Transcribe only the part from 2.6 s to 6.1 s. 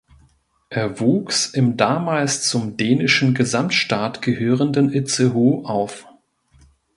dänischen Gesamtstaat gehörenden Itzehoe auf.